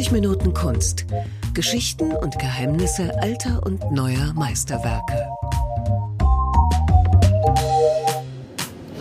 [0.00, 1.04] 90 Minuten Kunst.
[1.52, 5.28] Geschichten und Geheimnisse alter und neuer Meisterwerke.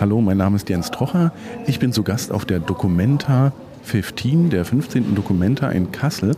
[0.02, 1.32] Hallo, mein Name ist Jens Trocher.
[1.68, 3.54] Ich bin zu Gast auf der Documenta
[3.84, 5.16] 15, der 15.
[5.16, 6.36] Documenta in Kassel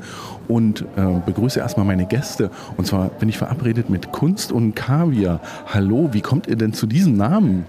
[0.48, 2.52] und äh, begrüße erstmal meine Gäste.
[2.78, 5.42] Und zwar bin ich verabredet mit Kunst und Kaviar.
[5.74, 7.66] Hallo, wie kommt ihr denn zu diesem Namen?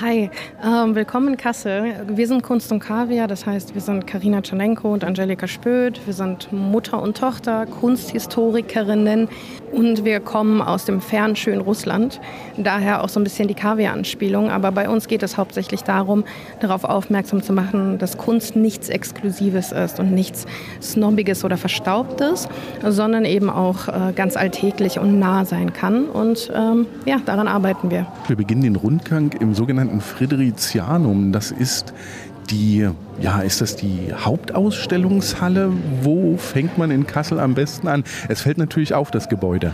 [0.00, 0.30] Hi,
[0.64, 2.06] ähm, willkommen in Kassel.
[2.06, 6.00] Wir sind Kunst und Kaviar, das heißt, wir sind Karina Czernenko und Angelika Spöth.
[6.06, 9.28] Wir sind Mutter und Tochter, Kunsthistorikerinnen
[9.72, 12.20] und wir kommen aus dem fernen, schönen Russland.
[12.56, 14.50] Daher auch so ein bisschen die Kaviar-Anspielung.
[14.50, 16.24] Aber bei uns geht es hauptsächlich darum,
[16.60, 20.46] darauf aufmerksam zu machen, dass Kunst nichts Exklusives ist und nichts
[20.80, 22.48] Snobbiges oder Verstaubtes,
[22.86, 26.04] sondern eben auch äh, ganz alltäglich und nah sein kann.
[26.04, 28.06] Und ähm, ja, daran arbeiten wir.
[28.28, 31.32] Wir beginnen den Rundgang im sogenannten sogenannten Friderizianum.
[31.32, 31.92] Das ist
[32.50, 32.88] die,
[33.20, 35.72] ja, ist das die Hauptausstellungshalle?
[36.02, 38.04] Wo fängt man in Kassel am besten an?
[38.28, 39.72] Es fällt natürlich auf, das Gebäude.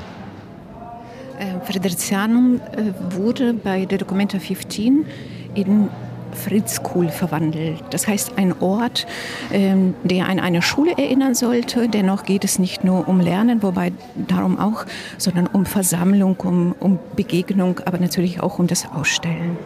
[1.39, 5.05] Äh, Friderizianum äh, wurde bei der Documenta 15
[5.55, 5.89] in
[6.33, 7.81] Fritzkuhl verwandelt.
[7.91, 9.07] Das heißt ein Ort,
[9.53, 11.89] ähm, der an eine Schule erinnern sollte.
[11.89, 13.93] Dennoch geht es nicht nur um Lernen, wobei
[14.29, 14.85] darum auch,
[15.17, 19.57] sondern um Versammlung, um, um Begegnung, aber natürlich auch um das Ausstellen.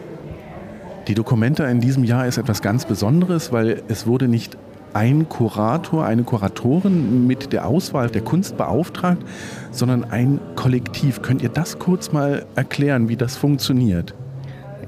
[1.09, 4.59] Die Dokumenta in diesem Jahr ist etwas ganz Besonderes, weil es wurde nicht
[4.93, 9.23] ein Kurator, eine Kuratorin mit der Auswahl der Kunst beauftragt,
[9.71, 11.23] sondern ein Kollektiv.
[11.23, 14.13] Könnt ihr das kurz mal erklären, wie das funktioniert?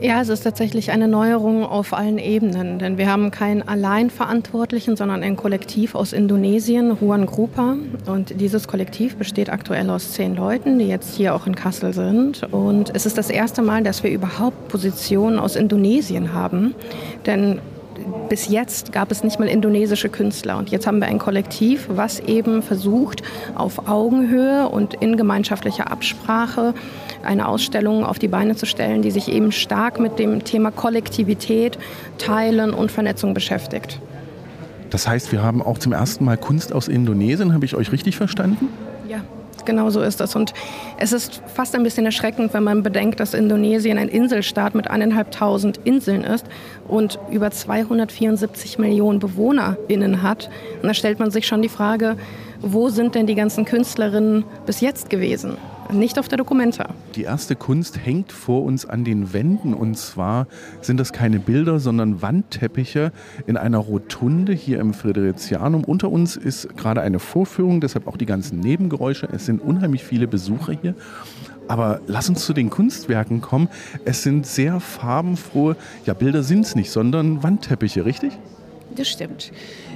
[0.02, 5.22] Ja, es ist tatsächlich eine Neuerung auf allen Ebenen, denn wir haben keinen Alleinverantwortlichen, sondern
[5.22, 7.76] ein Kollektiv aus Indonesien, Ruan Grupa.
[8.08, 12.42] Und dieses Kollektiv besteht aktuell aus zehn Leuten, die jetzt hier auch in Kassel sind.
[12.52, 16.74] Und es ist das erste Mal, dass wir überhaupt Positionen aus Indonesien haben,
[17.28, 17.60] denn
[18.30, 20.58] bis jetzt gab es nicht mal indonesische Künstler.
[20.58, 23.22] Und jetzt haben wir ein Kollektiv, was eben versucht,
[23.56, 26.74] auf Augenhöhe und in gemeinschaftlicher Absprache
[27.24, 31.78] eine Ausstellung auf die Beine zu stellen, die sich eben stark mit dem Thema Kollektivität,
[32.18, 34.00] Teilen und Vernetzung beschäftigt.
[34.92, 37.54] Das heißt, wir haben auch zum ersten Mal Kunst aus Indonesien.
[37.54, 38.68] Habe ich euch richtig verstanden?
[39.08, 39.22] Ja,
[39.64, 40.36] genau so ist es.
[40.36, 40.54] Und
[40.98, 45.80] es ist fast ein bisschen erschreckend, wenn man bedenkt, dass Indonesien ein Inselstaat mit eineinhalbtausend
[45.86, 46.46] Inseln ist
[46.90, 50.50] und über 274 Millionen BewohnerInnen hat.
[50.82, 52.18] Und da stellt man sich schon die Frage,
[52.60, 55.58] wo sind denn die ganzen Künstlerinnen bis jetzt gewesen?
[55.92, 56.90] Nicht auf der Dokumenta.
[57.16, 60.48] Die erste Kunst hängt vor uns an den Wänden und zwar
[60.82, 63.12] sind das keine Bilder, sondern Wandteppiche
[63.48, 65.84] in einer Rotunde hier im Friderizianum.
[65.84, 69.28] Unter uns ist gerade eine Vorführung, deshalb auch die ganzen Nebengeräusche.
[69.32, 70.96] Es sind unheimlich viele Besucher hier.
[71.68, 73.70] Aber lass uns zu den Kunstwerken kommen.
[74.04, 75.76] Es sind sehr farbenfrohe,
[76.06, 78.38] ja Bilder sind es nicht, sondern Wandteppiche, richtig?
[78.96, 79.52] Das stimmt.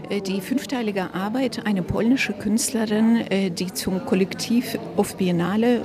[0.09, 5.81] Äh, die fünfteilige Arbeit, eine polnische Künstlerin, äh, die zum Kollektiv auf Biennale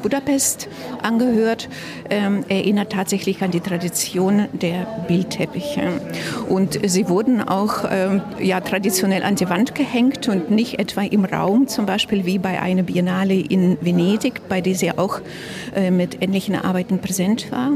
[0.00, 0.68] Budapest
[1.02, 1.68] angehört,
[2.08, 6.00] ähm, erinnert tatsächlich an die Tradition der Bildteppiche.
[6.48, 11.26] Und sie wurden auch ähm, ja, traditionell an die Wand gehängt und nicht etwa im
[11.26, 15.20] Raum, zum Beispiel wie bei einer Biennale in Venedig, bei der sie auch
[15.74, 17.72] äh, mit ähnlichen Arbeiten präsent war.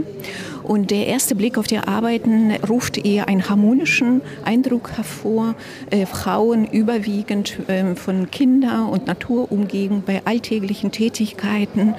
[0.67, 5.55] Und der erste Blick auf die Arbeiten ruft eher einen harmonischen Eindruck hervor.
[5.91, 11.95] Äh, Frauen überwiegend äh, von Kinder- und Natur umgeben bei alltäglichen Tätigkeiten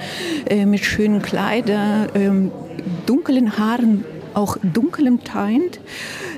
[0.50, 2.51] äh, mit schönen Kleidern, ähm,
[3.06, 5.79] dunklen Haaren, auch dunklem Teint.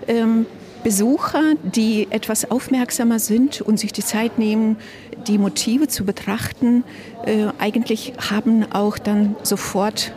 [0.08, 0.46] Ähm,
[0.84, 4.78] Besucher, die etwas aufmerksamer sind und sich die Zeit nehmen,
[5.28, 6.84] die Motive zu betrachten,
[7.26, 10.14] äh, eigentlich haben auch dann sofort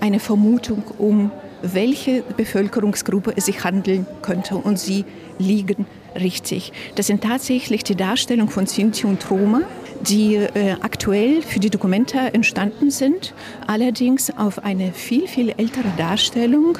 [0.00, 1.30] eine Vermutung um
[1.72, 5.04] welche Bevölkerungsgruppe es sich handeln könnte und sie
[5.38, 6.72] liegen richtig.
[6.94, 9.62] Das sind tatsächlich die Darstellungen von Sinti und Roma,
[10.02, 13.34] die äh, aktuell für die Dokumente entstanden sind,
[13.66, 16.78] allerdings auf eine viel, viel ältere Darstellung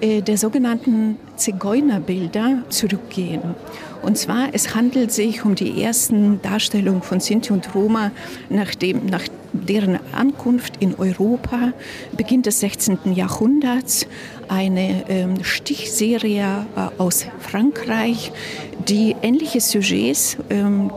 [0.00, 3.54] äh, der sogenannten Zigeunerbilder zurückgehen.
[4.02, 8.10] Und zwar, es handelt sich um die ersten Darstellungen von Sinti und Roma
[8.50, 9.22] nach, dem, nach
[9.54, 11.72] deren Ankunft in Europa,
[12.16, 13.14] Beginn des 16.
[13.14, 14.06] Jahrhunderts,
[14.48, 18.32] eine ähm, Stichserie äh, aus Frankreich,
[18.88, 20.90] die ähnliche Sujets ähm,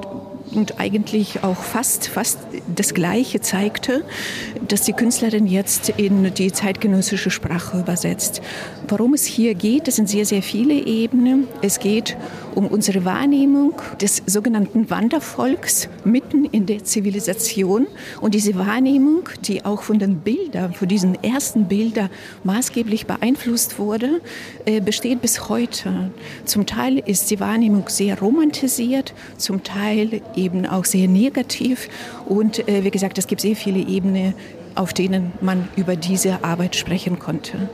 [0.54, 2.39] und eigentlich auch fast, fast
[2.74, 4.04] das Gleiche zeigte,
[4.68, 8.42] dass die Künstlerin jetzt in die zeitgenössische Sprache übersetzt.
[8.89, 11.49] Worum es hier geht, das sind sehr, sehr viele Ebenen.
[11.61, 12.15] Es geht
[12.55, 17.87] um unsere Wahrnehmung des sogenannten Wandervolks mitten in der Zivilisation.
[18.21, 22.09] Und diese Wahrnehmung, die auch von den Bildern, von diesen ersten Bildern
[22.45, 24.21] maßgeblich beeinflusst wurde,
[24.63, 26.11] äh, besteht bis heute.
[26.45, 31.89] Zum Teil ist die Wahrnehmung sehr romantisiert, zum Teil eben auch sehr negativ.
[32.25, 34.33] Und äh, wie gesagt, es gibt sehr viele Ebenen,
[34.75, 37.67] auf denen man über diese Arbeit sprechen konnte.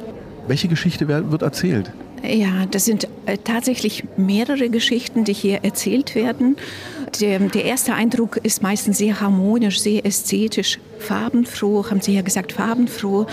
[0.48, 1.92] Welche Geschichte wird erzählt?
[2.24, 6.56] Ja, das sind äh, tatsächlich mehrere Geschichten, die hier erzählt werden.
[7.20, 12.54] Der, der, erste Eindruck ist meistens sehr harmonisch, sehr ästhetisch, farbenfroh, haben Sie ja gesagt,
[12.54, 13.28] farbenfroh.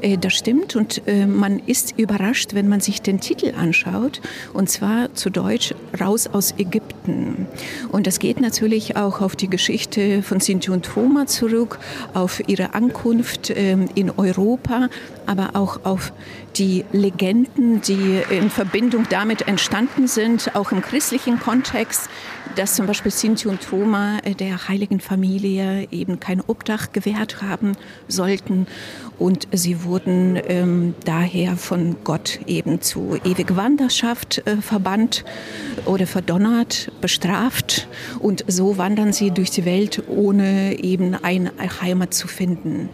[0.00, 4.20] Äh, das stimmt und äh, man ist überrascht, wenn man sich den Titel anschaut,
[4.52, 7.46] und zwar zu Deutsch Raus aus Ägypten.
[7.92, 11.78] Und das geht natürlich auch auf die Geschichte von Sinti und Roma zurück,
[12.14, 14.88] auf ihre Ankunft ähm, in Europa,
[15.26, 16.12] aber auch auf
[16.56, 22.08] die Legenden, die in Verbindung damit entstanden sind, auch im christlichen Kontext,
[22.56, 27.72] dass zum Beispiel Sinti und Roma äh, der heiligen Familie eben kein Obdach gewährt haben
[28.08, 28.66] sollten
[29.18, 35.24] und sie wurden ähm, daher von Gott eben zu ewig Wanderschaft äh, verbannt
[35.84, 42.28] oder verdonnert, bestraft und so wandern sie durch die Welt, ohne eben eine Heimat zu
[42.28, 42.88] finden.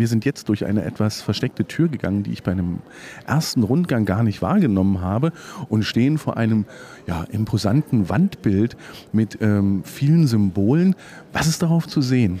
[0.00, 2.78] Wir sind jetzt durch eine etwas versteckte Tür gegangen, die ich bei einem
[3.26, 5.30] ersten Rundgang gar nicht wahrgenommen habe
[5.68, 6.64] und stehen vor einem
[7.06, 8.78] ja, imposanten Wandbild
[9.12, 10.96] mit ähm, vielen Symbolen.
[11.34, 12.40] Was ist darauf zu sehen?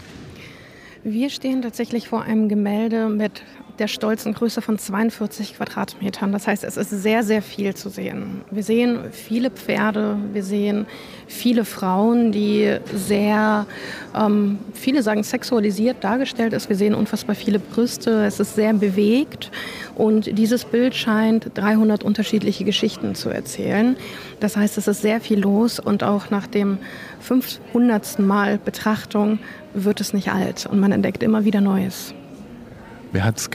[1.02, 3.42] Wir stehen tatsächlich vor einem Gemälde mit
[3.78, 6.30] der stolzen Größe von 42 Quadratmetern.
[6.32, 8.42] Das heißt, es ist sehr, sehr viel zu sehen.
[8.50, 10.84] Wir sehen viele Pferde, wir sehen
[11.26, 13.66] viele Frauen, die sehr,
[14.14, 16.68] ähm, viele sagen sexualisiert dargestellt ist.
[16.68, 19.50] Wir sehen unfassbar viele Brüste, es ist sehr bewegt
[20.00, 23.96] und dieses Bild scheint 300 unterschiedliche Geschichten zu erzählen.
[24.40, 26.78] Das heißt, es ist sehr viel los und auch nach dem
[27.20, 28.18] 500.
[28.18, 29.40] Mal Betrachtung
[29.74, 32.14] wird es nicht alt und man entdeckt immer wieder Neues.
[33.12, 33.50] Wer hat es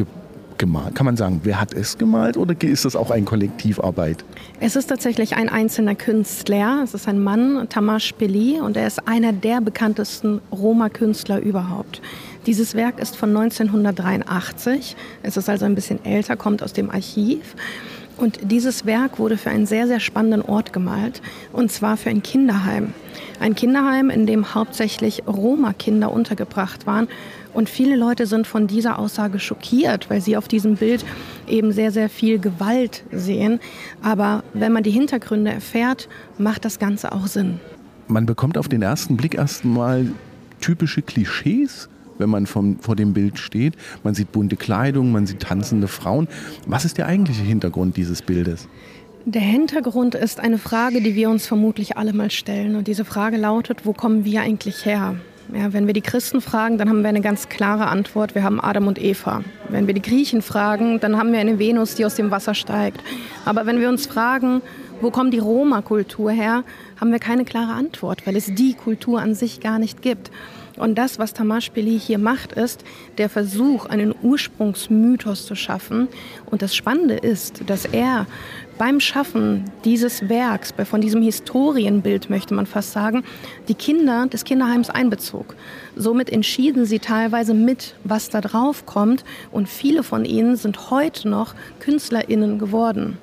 [0.57, 0.93] gemalt?
[0.93, 4.23] Kann man sagen, wer hat es gemalt oder ist das auch eine Kollektivarbeit?
[4.59, 6.81] Es ist tatsächlich ein einzelner Künstler.
[6.83, 12.01] Es ist ein Mann, Tamash Peli, und er ist einer der bekanntesten Roma-Künstler überhaupt.
[12.45, 14.95] Dieses Werk ist von 1983.
[15.23, 17.55] Es ist also ein bisschen älter, kommt aus dem Archiv.
[18.17, 21.21] Und dieses Werk wurde für einen sehr, sehr spannenden Ort gemalt,
[21.51, 22.93] und zwar für ein Kinderheim.
[23.41, 27.09] Ein Kinderheim, in dem hauptsächlich Roma-Kinder untergebracht waren
[27.53, 31.03] und viele Leute sind von dieser Aussage schockiert, weil sie auf diesem Bild
[31.47, 33.59] eben sehr, sehr viel Gewalt sehen.
[34.01, 36.07] Aber wenn man die Hintergründe erfährt,
[36.37, 37.59] macht das Ganze auch Sinn.
[38.07, 40.07] Man bekommt auf den ersten Blick erstmal
[40.61, 43.75] typische Klischees wenn man vom, vor dem Bild steht.
[44.03, 46.27] Man sieht bunte Kleidung, man sieht tanzende Frauen.
[46.67, 48.67] Was ist der eigentliche Hintergrund dieses Bildes?
[49.25, 52.75] Der Hintergrund ist eine Frage, die wir uns vermutlich alle mal stellen.
[52.75, 55.15] Und diese Frage lautet, wo kommen wir eigentlich her?
[55.53, 58.33] Ja, wenn wir die Christen fragen, dann haben wir eine ganz klare Antwort.
[58.33, 59.43] Wir haben Adam und Eva.
[59.69, 62.99] Wenn wir die Griechen fragen, dann haben wir eine Venus, die aus dem Wasser steigt.
[63.45, 64.61] Aber wenn wir uns fragen,
[65.01, 66.63] wo kommt die Roma-Kultur her,
[66.99, 70.31] haben wir keine klare Antwort, weil es die Kultur an sich gar nicht gibt.
[70.77, 72.83] Und das, was Tamash Peli hier macht, ist
[73.17, 76.07] der Versuch, einen Ursprungsmythos zu schaffen.
[76.45, 78.27] Und das Spannende ist, dass er
[78.77, 83.23] beim Schaffen dieses Werks, von diesem Historienbild möchte man fast sagen,
[83.69, 85.55] die Kinder des Kinderheims einbezog.
[85.95, 89.23] Somit entschieden sie teilweise mit, was da drauf kommt.
[89.51, 93.17] Und viele von ihnen sind heute noch KünstlerInnen geworden.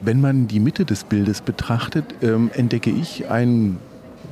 [0.00, 3.78] Wenn man die Mitte des Bildes betrachtet, ähm, entdecke ich ein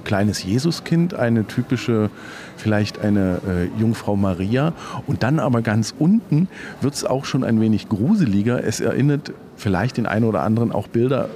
[0.04, 2.10] kleines Jesuskind, eine typische,
[2.56, 4.72] vielleicht eine äh, Jungfrau Maria.
[5.06, 6.48] Und dann aber ganz unten
[6.80, 8.62] wird es auch schon ein wenig gruseliger.
[8.64, 11.28] Es erinnert vielleicht den einen oder anderen auch Bilder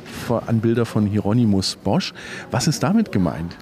[0.46, 2.12] an Bilder von Hieronymus Bosch.
[2.50, 3.56] Was ist damit gemeint?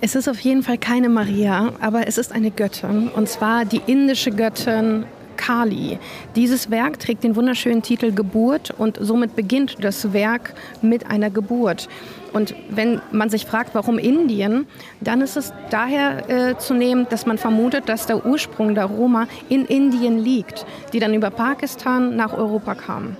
[0.00, 3.08] Es ist auf jeden Fall keine Maria, aber es ist eine Göttin.
[3.08, 5.04] Und zwar die indische Göttin
[5.48, 5.98] Kali.
[6.36, 10.52] Dieses Werk trägt den wunderschönen Titel Geburt und somit beginnt das Werk
[10.82, 11.88] mit einer Geburt.
[12.34, 14.66] Und wenn man sich fragt, warum Indien,
[15.00, 19.26] dann ist es daher äh, zu nehmen, dass man vermutet, dass der Ursprung der Roma
[19.48, 23.16] in Indien liegt, die dann über Pakistan nach Europa kamen.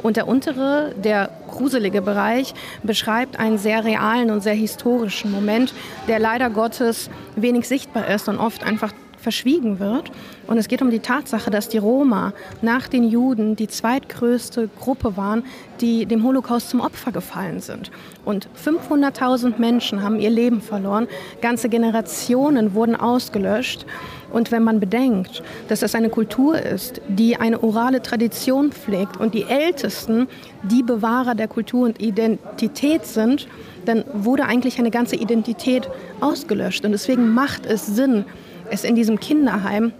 [0.00, 2.54] Und der untere, der gruselige Bereich,
[2.84, 5.74] beschreibt einen sehr realen und sehr historischen Moment,
[6.06, 8.92] der leider Gottes wenig sichtbar ist und oft einfach
[9.24, 10.12] verschwiegen wird.
[10.46, 15.16] Und es geht um die Tatsache, dass die Roma nach den Juden die zweitgrößte Gruppe
[15.16, 15.42] waren,
[15.80, 17.90] die dem Holocaust zum Opfer gefallen sind.
[18.24, 21.08] Und 500.000 Menschen haben ihr Leben verloren,
[21.40, 23.86] ganze Generationen wurden ausgelöscht.
[24.30, 29.32] Und wenn man bedenkt, dass es eine Kultur ist, die eine orale Tradition pflegt und
[29.32, 30.28] die Ältesten
[30.64, 33.48] die Bewahrer der Kultur und Identität sind,
[33.84, 35.88] dann wurde eigentlich eine ganze Identität
[36.20, 36.84] ausgelöscht.
[36.84, 38.24] Und deswegen macht es Sinn,
[38.70, 39.92] es in diesem Kinderheim,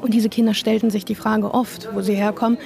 [0.00, 2.58] und diese Kinder stellten sich die Frage oft, wo sie herkommen,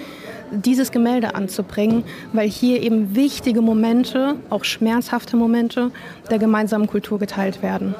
[0.51, 5.91] dieses Gemälde anzubringen, weil hier eben wichtige Momente, auch schmerzhafte Momente
[6.31, 7.95] der gemeinsamen Kultur geteilt werden.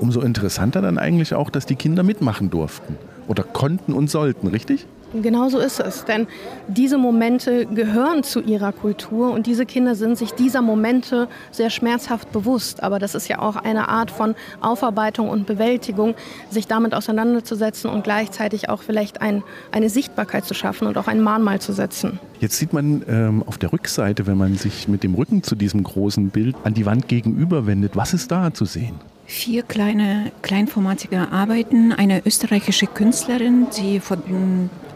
[0.00, 2.96] Umso interessanter dann eigentlich auch, dass die Kinder mitmachen durften
[3.28, 4.86] oder konnten und sollten, richtig?
[5.22, 6.26] Genau so ist es, denn
[6.66, 12.32] diese Momente gehören zu ihrer Kultur und diese Kinder sind sich dieser Momente sehr schmerzhaft
[12.32, 12.82] bewusst.
[12.82, 16.14] Aber das ist ja auch eine Art von Aufarbeitung und Bewältigung,
[16.50, 21.20] sich damit auseinanderzusetzen und gleichzeitig auch vielleicht ein, eine Sichtbarkeit zu schaffen und auch ein
[21.20, 22.18] Mahnmal zu setzen.
[22.40, 25.84] Jetzt sieht man ähm, auf der Rückseite, wenn man sich mit dem Rücken zu diesem
[25.84, 28.96] großen Bild an die Wand gegenüber wendet, was ist da zu sehen?
[29.26, 31.92] Vier kleine, kleinformatige Arbeiten.
[31.92, 34.18] Eine österreichische Künstlerin, die vor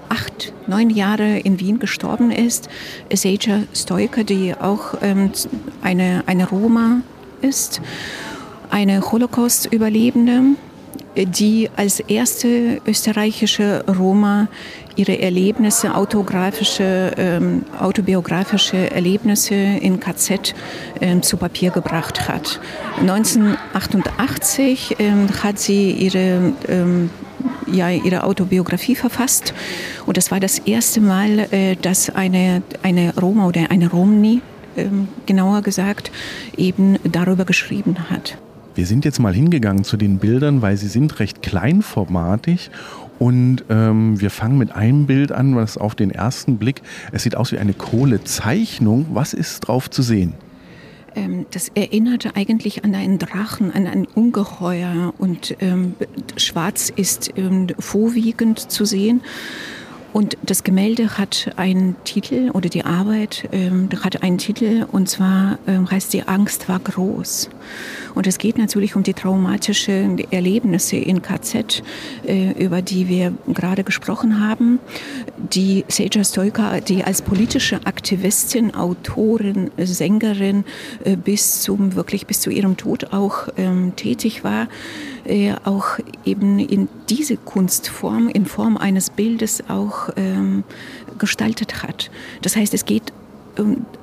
[0.08, 2.68] acht, neun Jahre in Wien gestorben ist,
[3.12, 5.30] Seja Stoiker, die auch ähm,
[5.82, 7.02] eine, eine Roma
[7.40, 7.80] ist,
[8.70, 10.56] eine Holocaust-Überlebende,
[11.16, 14.48] die als erste österreichische Roma
[14.96, 20.54] ihre Erlebnisse, autografische, ähm, autobiografische Erlebnisse in KZ
[21.00, 22.60] ähm, zu Papier gebracht hat.
[23.00, 27.10] 1988 ähm, hat sie ihre ähm,
[27.72, 29.54] ja, ihre Autobiografie verfasst.
[30.06, 34.40] Und das war das erste Mal, äh, dass eine, eine Roma oder eine Romni,
[34.76, 36.10] ähm, genauer gesagt,
[36.56, 38.38] eben darüber geschrieben hat.
[38.75, 42.70] Wir sind jetzt mal hingegangen zu den Bildern, weil sie sind recht kleinformatig
[43.18, 47.37] und ähm, wir fangen mit einem Bild an, was auf den ersten Blick, es sieht
[47.37, 49.06] aus wie eine Kohlezeichnung.
[49.12, 50.34] Was ist drauf zu sehen?
[51.18, 55.94] Ähm, das erinnerte eigentlich an einen Drachen, an ein Ungeheuer und ähm,
[56.37, 59.22] schwarz ist ähm, vorwiegend zu sehen.
[60.12, 65.58] Und das Gemälde hat einen Titel oder die Arbeit ähm, hat einen Titel und zwar
[65.66, 67.50] ähm, heißt die Angst war groß.
[68.14, 71.82] Und es geht natürlich um die traumatischen Erlebnisse in KZ,
[72.26, 74.78] äh, über die wir gerade gesprochen haben.
[75.37, 80.64] Die Seja Stoika, die als politische Aktivistin, Autorin, Sängerin
[81.04, 84.68] äh, bis zum wirklich bis zu ihrem Tod auch ähm, tätig war,
[85.25, 90.64] äh, auch eben in diese Kunstform, in Form eines Bildes auch ähm,
[91.18, 92.10] gestaltet hat.
[92.42, 93.12] Das heißt, es geht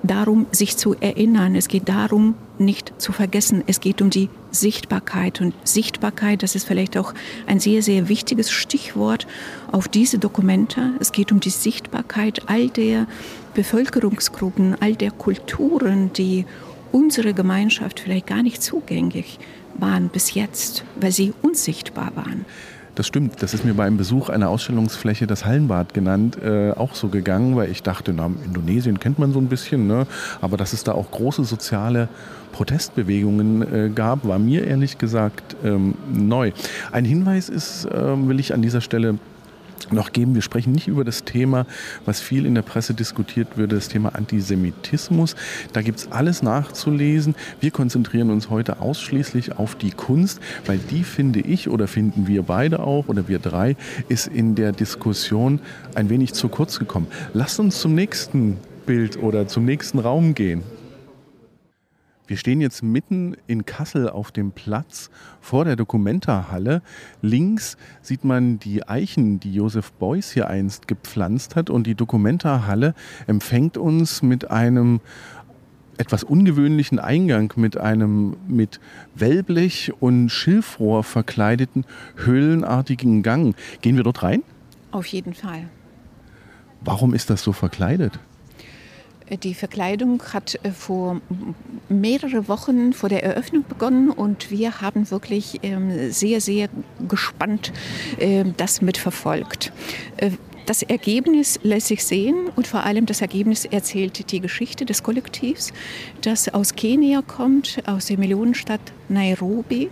[0.03, 1.55] darum, sich zu erinnern.
[1.55, 3.63] Es geht darum, nicht zu vergessen.
[3.67, 5.41] Es geht um die Sichtbarkeit.
[5.41, 7.13] Und Sichtbarkeit, das ist vielleicht auch
[7.47, 9.27] ein sehr, sehr wichtiges Stichwort
[9.71, 10.93] auf diese Dokumente.
[10.99, 13.07] Es geht um die Sichtbarkeit all der
[13.53, 16.45] Bevölkerungsgruppen, all der Kulturen, die
[16.91, 19.39] unsere Gemeinschaft vielleicht gar nicht zugänglich
[19.77, 22.45] waren bis jetzt, weil sie unsichtbar waren.
[22.95, 23.43] Das stimmt.
[23.43, 27.57] Das ist mir bei einem Besuch einer Ausstellungsfläche, das Hallenbad genannt, äh, auch so gegangen,
[27.57, 30.07] weil ich dachte, na, Indonesien kennt man so ein bisschen, ne?
[30.39, 32.07] aber dass es da auch große soziale
[32.53, 36.53] Protestbewegungen äh, gab, war mir ehrlich gesagt ähm, neu.
[36.93, 39.19] Ein Hinweis ist, äh, will ich an dieser Stelle
[39.91, 40.35] noch geben.
[40.35, 41.65] Wir sprechen nicht über das Thema,
[42.05, 45.35] was viel in der Presse diskutiert wird, das Thema Antisemitismus.
[45.73, 47.35] Da gibt es alles nachzulesen.
[47.59, 52.43] Wir konzentrieren uns heute ausschließlich auf die Kunst, weil die finde ich oder finden wir
[52.43, 53.75] beide auch oder wir drei,
[54.09, 55.59] ist in der Diskussion
[55.93, 57.07] ein wenig zu kurz gekommen.
[57.33, 60.63] Lasst uns zum nächsten Bild oder zum nächsten Raum gehen.
[62.27, 66.81] Wir stehen jetzt mitten in Kassel auf dem Platz vor der Documenta-Halle.
[67.21, 71.69] Links sieht man die Eichen, die Josef Beuys hier einst gepflanzt hat.
[71.69, 72.95] Und die Documenta-Halle
[73.27, 75.01] empfängt uns mit einem
[75.97, 78.79] etwas ungewöhnlichen Eingang, mit einem mit
[79.13, 81.85] Wellblech und Schilfrohr verkleideten
[82.17, 83.55] höhlenartigen Gang.
[83.81, 84.41] Gehen wir dort rein?
[84.91, 85.69] Auf jeden Fall.
[86.81, 88.19] Warum ist das so verkleidet?
[89.29, 91.19] Die Verkleidung hat äh, vor
[91.89, 96.69] mehrere Wochen vor der Eröffnung begonnen und wir haben wirklich ähm, sehr, sehr
[97.07, 97.73] gespannt
[98.19, 99.71] ähm, das mitverfolgt.
[100.17, 100.31] Äh,
[100.67, 105.73] das Ergebnis lässt sich sehen und vor allem das Ergebnis erzählt die Geschichte des Kollektivs,
[106.21, 109.89] das aus Kenia kommt, aus der Millionenstadt Nairobi.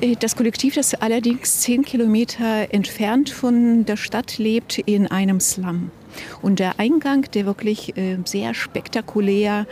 [0.00, 5.90] Äh, das Kollektiv, das allerdings zehn Kilometer entfernt von der Stadt lebt, in einem Slum.
[6.42, 9.66] Und der Eingang, der wirklich äh, sehr spektakulär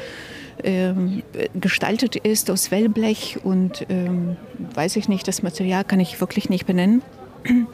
[0.64, 1.22] ähm,
[1.54, 4.36] gestaltet ist aus Wellblech und ähm,
[4.74, 7.02] weiß ich nicht, das Material kann ich wirklich nicht benennen.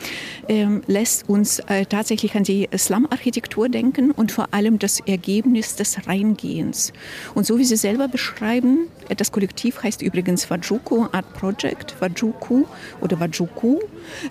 [0.47, 6.07] Ähm, lässt uns äh, tatsächlich an die Slum-Architektur denken und vor allem das Ergebnis des
[6.07, 6.93] Reingehens.
[7.35, 12.65] Und so wie Sie selber beschreiben, äh, das Kollektiv heißt übrigens Wajuku Art Project, Wajuku
[13.01, 13.81] oder Wajuku,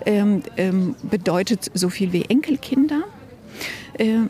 [0.06, 3.02] ähm, ähm, bedeutet so viel wie Enkelkinder.
[3.98, 4.28] Äh,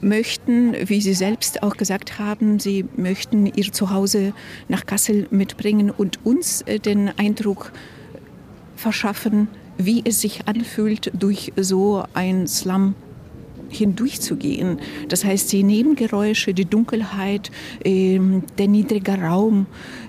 [0.00, 4.32] möchten, wie Sie selbst auch gesagt haben, Sie möchten Ihr Zuhause
[4.68, 7.72] nach Kassel mitbringen und uns äh, den Eindruck
[8.76, 9.48] verschaffen,
[9.78, 12.94] wie es sich anfühlt, durch so ein Slum
[13.68, 14.78] hindurchzugehen.
[15.08, 17.50] Das heißt, die Nebengeräusche, die Dunkelheit,
[17.84, 18.20] äh,
[18.58, 19.66] der niedrige Raum,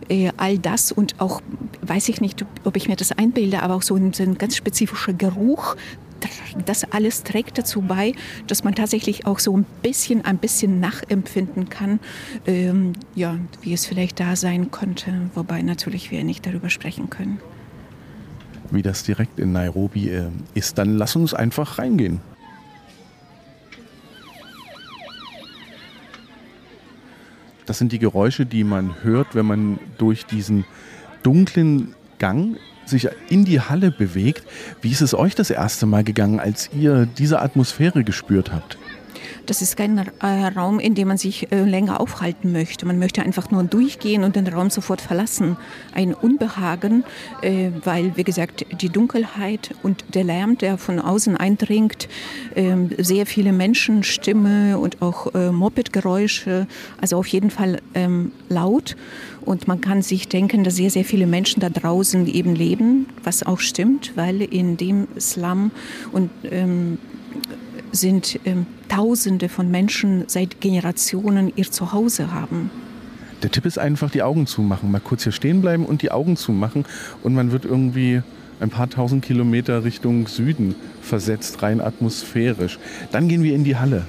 [0.09, 1.41] äh, all das und auch,
[1.81, 4.55] weiß ich nicht, ob ich mir das einbilde, aber auch so ein, so ein ganz
[4.55, 5.75] spezifischer Geruch,
[6.65, 8.13] das alles trägt dazu bei,
[8.47, 11.99] dass man tatsächlich auch so ein bisschen, ein bisschen nachempfinden kann,
[12.45, 17.39] ähm, ja, wie es vielleicht da sein könnte, wobei natürlich wir nicht darüber sprechen können.
[18.71, 22.19] Wie das direkt in Nairobi äh, ist, dann lass uns einfach reingehen.
[27.65, 30.63] Das sind die Geräusche, die man hört, wenn man durch diesen
[31.21, 32.57] dunklen Gang
[32.87, 34.43] sich in die Halle bewegt.
[34.81, 38.77] Wie ist es euch das erste Mal gegangen, als ihr diese Atmosphäre gespürt habt?
[39.47, 40.27] Das ist kein äh,
[40.57, 42.85] Raum, in dem man sich äh, länger aufhalten möchte.
[42.85, 45.55] Man möchte einfach nur durchgehen und den Raum sofort verlassen.
[45.95, 47.05] Ein Unbehagen,
[47.41, 52.09] äh, weil, wie gesagt, die Dunkelheit und der Lärm, der von außen eindringt,
[52.57, 56.67] ähm, sehr viele Menschenstimme und auch Mopedgeräusche,
[56.99, 58.95] also auf jeden Fall ähm, laut.
[59.47, 63.43] Und man kann sich denken, dass sehr, sehr viele Menschen da draußen eben leben, was
[63.43, 65.71] auch stimmt, weil in dem Slum
[66.11, 66.97] und ähm,
[67.93, 72.69] sind ähm, Tausende von Menschen seit Generationen ihr Zuhause haben.
[73.41, 74.91] Der Tipp ist einfach, die Augen zumachen.
[74.91, 76.83] Mal kurz hier stehen bleiben und die Augen zumachen.
[77.23, 78.21] Und man wird irgendwie
[78.59, 82.79] ein paar tausend Kilometer Richtung Süden versetzt, rein atmosphärisch.
[83.13, 84.07] Dann gehen wir in die Halle.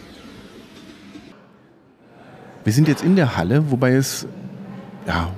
[2.65, 4.27] Wir sind jetzt in der Halle, wobei es
[5.09, 5.31] ja,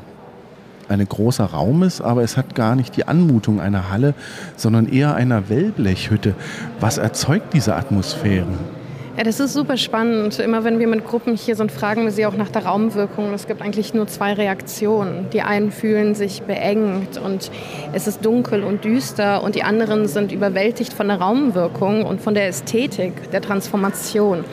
[0.88, 4.14] ein großer Raum ist, aber es hat gar nicht die Anmutung einer Halle,
[4.56, 6.34] sondern eher einer Wellblechhütte.
[6.80, 8.48] Was erzeugt diese Atmosphäre?
[9.16, 10.38] Ja, das ist super spannend.
[10.38, 13.32] Immer wenn wir mit Gruppen hier sind, fragen wir sie auch nach der Raumwirkung.
[13.34, 15.26] Es gibt eigentlich nur zwei Reaktionen.
[15.32, 17.50] Die einen fühlen sich beengt und
[17.92, 22.34] es ist dunkel und düster und die anderen sind überwältigt von der Raumwirkung und von
[22.34, 24.44] der Ästhetik, der Transformation.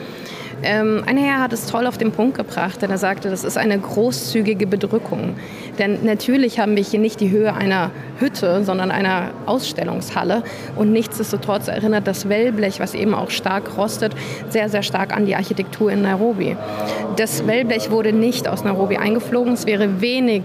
[0.62, 3.56] Ähm, ein Herr hat es toll auf den Punkt gebracht, denn er sagte, das ist
[3.56, 5.36] eine großzügige Bedrückung.
[5.78, 10.42] Denn natürlich haben wir hier nicht die Höhe einer Hütte, sondern einer Ausstellungshalle.
[10.74, 14.14] Und nichtsdestotrotz erinnert das Wellblech, was eben auch stark rostet,
[14.48, 16.56] sehr, sehr stark an die Architektur in Nairobi.
[17.16, 19.52] Das Wellblech wurde nicht aus Nairobi eingeflogen.
[19.52, 20.42] Es wäre wenig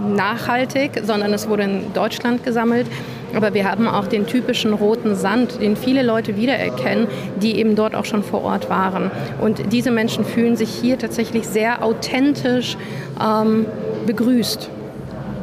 [0.00, 2.86] nachhaltig, sondern es wurde in Deutschland gesammelt.
[3.34, 7.06] Aber wir haben auch den typischen roten Sand, den viele Leute wiedererkennen,
[7.42, 9.10] die eben dort auch schon vor Ort waren.
[9.40, 12.76] Und diese Menschen fühlen sich hier tatsächlich sehr authentisch
[13.22, 13.66] ähm,
[14.06, 14.70] begrüßt.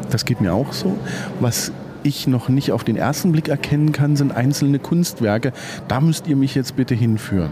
[0.09, 0.97] Das geht mir auch so.
[1.39, 1.71] Was
[2.03, 5.51] ich noch nicht auf den ersten Blick erkennen kann, sind einzelne Kunstwerke.
[5.87, 7.51] Da müsst ihr mich jetzt bitte hinführen.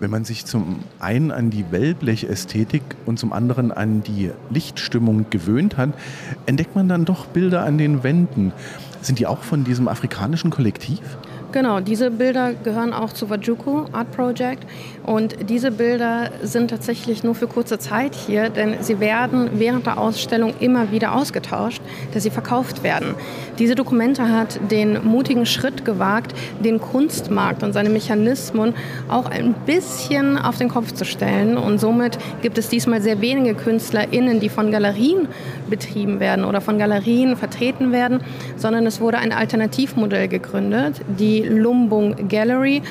[0.00, 5.76] Wenn man sich zum einen an die Wellblechästhetik und zum anderen an die Lichtstimmung gewöhnt
[5.76, 5.90] hat,
[6.46, 8.52] entdeckt man dann doch Bilder an den Wänden.
[9.02, 11.00] Sind die auch von diesem afrikanischen Kollektiv?
[11.52, 14.64] Genau, diese Bilder gehören auch zu Wajuku Art Project
[15.04, 19.98] und diese Bilder sind tatsächlich nur für kurze Zeit hier, denn sie werden während der
[19.98, 21.82] Ausstellung immer wieder ausgetauscht,
[22.14, 23.16] dass sie verkauft werden.
[23.58, 28.74] Diese Dokumente hat den mutigen Schritt gewagt, den Kunstmarkt und seine Mechanismen
[29.08, 33.54] auch ein bisschen auf den Kopf zu stellen und somit gibt es diesmal sehr wenige
[33.54, 35.26] KünstlerInnen, die von Galerien
[35.68, 38.20] betrieben werden oder von Galerien vertreten werden,
[38.56, 42.82] sondern es wurde ein Alternativmodell gegründet, die Lumbung Gallery,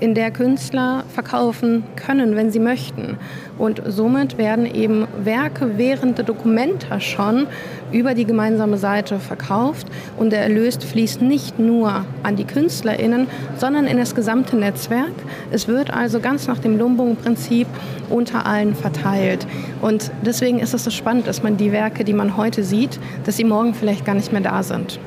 [0.00, 3.16] in der Künstler verkaufen können, wenn sie möchten.
[3.58, 7.48] Und somit werden eben Werke während der Dokumenta schon
[7.90, 13.86] über die gemeinsame Seite verkauft und der Erlös fließt nicht nur an die KünstlerInnen, sondern
[13.86, 15.12] in das gesamte Netzwerk.
[15.50, 17.66] Es wird also ganz nach dem Lumbung-Prinzip
[18.08, 19.46] unter allen verteilt.
[19.82, 23.36] Und deswegen ist es so spannend, dass man die Werke, die man heute sieht, dass
[23.36, 25.00] sie morgen vielleicht gar nicht mehr da sind.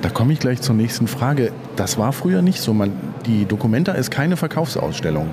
[0.00, 1.52] Da komme ich gleich zur nächsten Frage.
[1.80, 2.74] Das war früher nicht so.
[2.74, 2.92] Man,
[3.24, 5.30] die Documenta ist keine Verkaufsausstellung.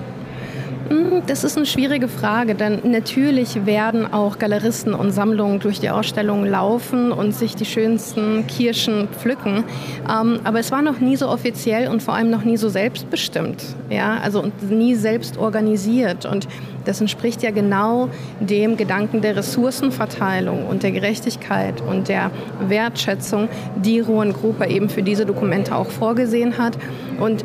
[0.88, 5.89] Hm, das ist eine schwierige Frage, denn natürlich werden auch Galeristen und Sammlungen durch die
[5.89, 9.65] Ausstellung laufen und sich die schönsten Kirschen pflücken.
[10.10, 13.62] Ähm, aber es war noch nie so offiziell und vor allem noch nie so selbstbestimmt,
[13.89, 16.25] ja, also nie selbst organisiert.
[16.25, 16.47] Und
[16.88, 22.32] das entspricht ja genau dem Gedanken der Ressourcenverteilung und der Gerechtigkeit und der
[22.67, 26.78] Wertschätzung, die Ruan Gruppe eben für diese Dokumente auch vorgesehen hat.
[27.19, 27.43] Und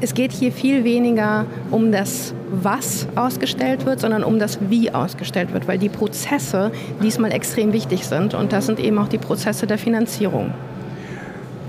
[0.00, 5.52] es geht hier viel weniger um das, was ausgestellt wird, sondern um das, wie ausgestellt
[5.52, 9.66] wird, weil die Prozesse diesmal extrem wichtig sind und das sind eben auch die Prozesse
[9.66, 10.52] der Finanzierung.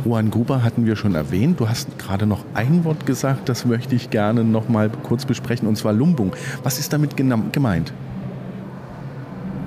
[0.05, 1.59] Juan Gruber hatten wir schon erwähnt.
[1.59, 5.67] Du hast gerade noch ein Wort gesagt, das möchte ich gerne noch mal kurz besprechen,
[5.67, 6.35] und zwar Lumbung.
[6.61, 7.93] Was ist damit gemeint?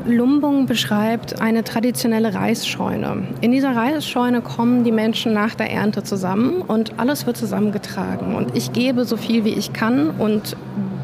[0.07, 3.25] Lumbung beschreibt eine traditionelle Reisscheune.
[3.41, 8.37] In dieser Reisscheune kommen die Menschen nach der Ernte zusammen und alles wird zusammengetragen.
[8.37, 10.57] Und ich gebe so viel, wie ich kann und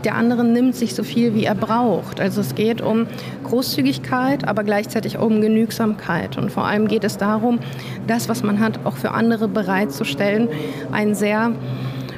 [0.05, 2.21] der andere nimmt sich so viel, wie er braucht.
[2.21, 3.07] Also es geht um
[3.45, 6.39] Großzügigkeit, aber gleichzeitig um Genügsamkeit.
[6.39, 7.59] Und vor allem geht es darum,
[8.07, 10.49] das, was man hat, auch für andere bereitzustellen.
[10.91, 11.53] Ein sehr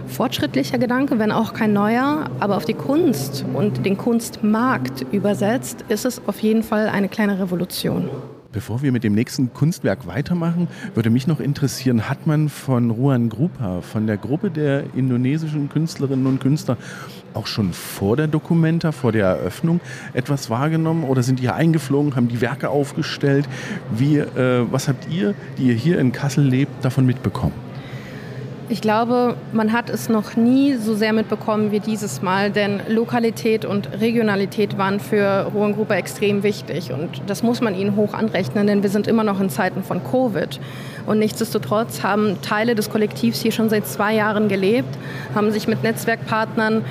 [0.06, 6.04] fortschrittlicher Gedanke, wenn auch kein neuer, aber auf die Kunst und den Kunstmarkt übersetzt, ist
[6.04, 8.08] es auf jeden Fall eine kleine Revolution.
[8.54, 13.28] Bevor wir mit dem nächsten Kunstwerk weitermachen, würde mich noch interessieren, hat man von Ruan
[13.28, 16.76] Grupa, von der Gruppe der indonesischen Künstlerinnen und Künstler,
[17.34, 19.80] auch schon vor der Dokumenta, vor der Eröffnung
[20.12, 23.48] etwas wahrgenommen oder sind die hier eingeflogen, haben die Werke aufgestellt?
[23.90, 27.52] Wie, äh, was habt ihr, die ihr hier in Kassel lebt, davon mitbekommen?
[28.70, 33.66] Ich glaube, man hat es noch nie so sehr mitbekommen wie dieses Mal, denn Lokalität
[33.66, 38.82] und Regionalität waren für Ruhrengruppe extrem wichtig und das muss man ihnen hoch anrechnen, denn
[38.82, 40.60] wir sind immer noch in Zeiten von Covid.
[41.04, 44.96] Und nichtsdestotrotz haben Teile des Kollektivs hier schon seit zwei Jahren gelebt,
[45.34, 46.86] haben sich mit Netzwerkpartnern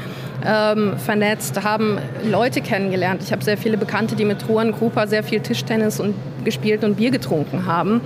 [0.45, 1.97] ähm, vernetzt, haben
[2.29, 3.21] Leute kennengelernt.
[3.23, 6.95] Ich habe sehr viele Bekannte, die mit Ruan Grupa sehr viel Tischtennis und gespielt und
[6.95, 8.01] Bier getrunken haben.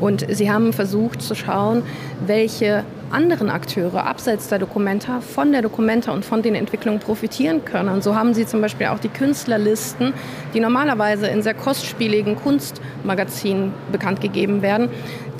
[0.00, 1.82] Und sie haben versucht zu schauen,
[2.26, 7.88] welche anderen Akteure abseits der Dokumenta von der Dokumenta und von den Entwicklungen profitieren können.
[7.88, 10.12] Und so haben sie zum Beispiel auch die Künstlerlisten,
[10.54, 14.88] die normalerweise in sehr kostspieligen Kunstmagazinen bekannt gegeben werden.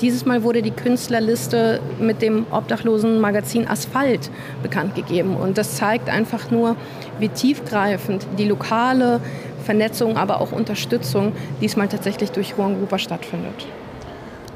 [0.01, 4.31] Dieses Mal wurde die Künstlerliste mit dem obdachlosen Magazin Asphalt
[4.63, 5.35] bekannt gegeben.
[5.35, 6.75] Und das zeigt einfach nur,
[7.19, 9.21] wie tiefgreifend die lokale
[9.63, 13.67] Vernetzung, aber auch Unterstützung diesmal tatsächlich durch Ruangruber stattfindet.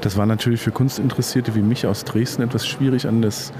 [0.04, 3.52] Das war natürlich für Kunstinteressierte wie mich aus Dresden etwas schwierig, an das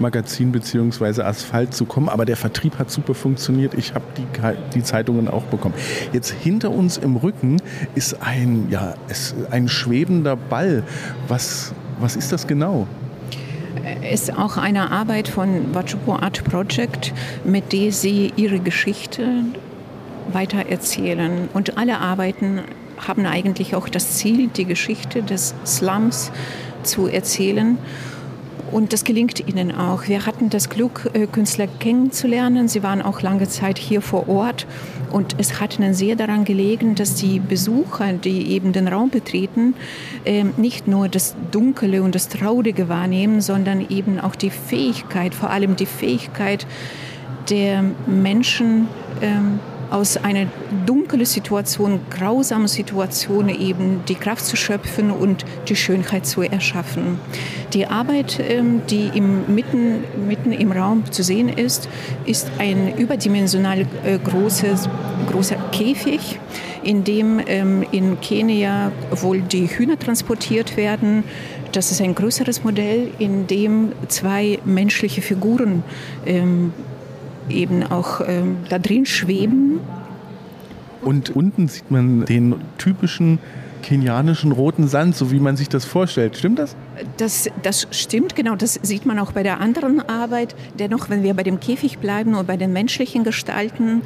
[0.00, 1.22] Magazin bzw.
[1.22, 2.08] Asphalt zu kommen.
[2.08, 3.74] Aber der Vertrieb hat super funktioniert.
[3.74, 4.26] Ich habe die,
[4.74, 5.74] die Zeitungen auch bekommen.
[6.12, 7.62] Jetzt hinter uns im Rücken
[7.94, 8.94] ist ein, ja,
[9.52, 10.82] ein schwebender Ball.
[11.28, 12.88] Was, was ist das genau?
[14.10, 17.12] Ist auch eine Arbeit von Wachupo Art Project,
[17.44, 19.44] mit der sie ihre Geschichte
[20.32, 21.48] weitererzählen.
[21.52, 22.60] Und alle Arbeiten
[22.98, 26.30] haben eigentlich auch das Ziel, die Geschichte des Slums
[26.82, 27.78] zu erzählen.
[28.72, 30.08] Und das gelingt ihnen auch.
[30.08, 32.68] Wir hatten das Glück, äh, Künstler kennenzulernen.
[32.68, 34.66] Sie waren auch lange Zeit hier vor Ort.
[35.12, 39.74] Und es hat ihnen sehr daran gelegen, dass die Besucher, die eben den Raum betreten,
[40.24, 45.50] ähm, nicht nur das Dunkle und das Traurige wahrnehmen, sondern eben auch die Fähigkeit, vor
[45.50, 46.66] allem die Fähigkeit
[47.50, 48.88] der Menschen,
[49.20, 49.60] ähm,
[49.92, 50.46] aus einer
[50.86, 57.18] dunklen Situation, grausamen Situation eben die Kraft zu schöpfen und die Schönheit zu erschaffen.
[57.74, 61.88] Die Arbeit, ähm, die im, mitten, mitten im Raum zu sehen ist,
[62.24, 64.88] ist ein überdimensional äh, großes,
[65.30, 66.38] großer Käfig,
[66.82, 71.24] in dem ähm, in Kenia wohl die Hühner transportiert werden.
[71.72, 75.82] Das ist ein größeres Modell, in dem zwei menschliche Figuren
[76.26, 76.72] ähm,
[77.48, 79.80] eben auch ähm, da drin schweben.
[81.00, 83.38] Und unten sieht man den typischen
[83.82, 86.36] kenianischen roten Sand, so wie man sich das vorstellt.
[86.38, 86.74] Stimmt das?
[87.18, 88.54] Das, das stimmt, genau.
[88.56, 90.54] Das sieht man auch bei der anderen Arbeit.
[90.78, 94.02] Dennoch, wenn wir bei dem Käfig bleiben und bei den menschlichen Gestalten,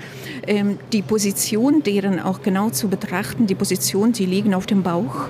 [0.47, 5.29] ähm, die Position deren auch genau zu betrachten, die Position, die liegen auf dem Bauch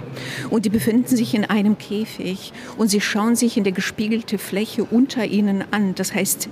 [0.49, 4.85] und die befinden sich in einem Käfig und sie schauen sich in der gespiegelte Fläche
[4.85, 5.95] unter ihnen an.
[5.97, 6.49] Das heißt,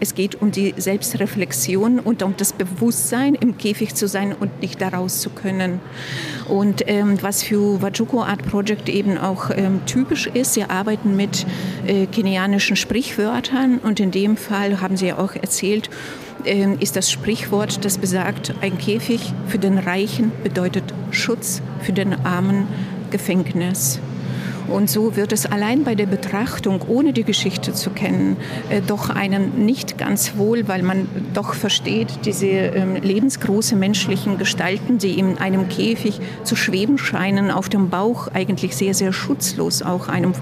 [0.00, 4.80] es geht um die Selbstreflexion und um das Bewusstsein, im Käfig zu sein und nicht
[4.80, 5.80] daraus zu können.
[6.48, 11.46] Und ähm, was für Wajuko Art Project eben auch ähm, typisch ist, sie arbeiten mit
[11.86, 15.90] äh, kenianischen Sprichwörtern und in dem Fall haben sie ja auch erzählt,
[16.44, 22.14] äh, ist das Sprichwort, das besagt, ein Käfig für den Reichen bedeutet Schutz, für den
[22.24, 22.66] Armen
[23.10, 24.00] Gefängnis.
[24.68, 28.38] Und so wird es allein bei der Betrachtung, ohne die Geschichte zu kennen,
[28.70, 34.96] äh, doch einen nicht ganz wohl, weil man doch versteht, diese ähm, lebensgroßen menschlichen Gestalten,
[34.98, 40.08] die in einem Käfig zu schweben scheinen, auf dem Bauch eigentlich sehr, sehr schutzlos auch
[40.08, 40.32] einem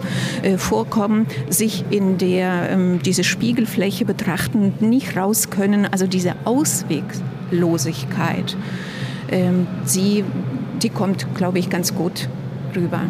[0.43, 8.57] äh, vorkommen, sich in der, ähm, diese Spiegelfläche betrachten, nicht raus können, also diese Ausweglosigkeit,
[9.31, 10.25] ähm, sie,
[10.81, 12.29] die kommt, glaube ich, ganz gut
[12.77, 13.01] rüber.